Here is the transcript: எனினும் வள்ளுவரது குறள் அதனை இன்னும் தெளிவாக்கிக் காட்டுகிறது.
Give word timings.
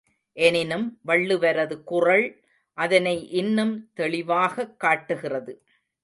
எனினும் 0.33 0.99
வள்ளுவரது 1.07 1.83
குறள் 1.83 2.43
அதனை 2.73 3.29
இன்னும் 3.29 3.89
தெளிவாக்கிக் 3.95 4.79
காட்டுகிறது. 4.79 5.63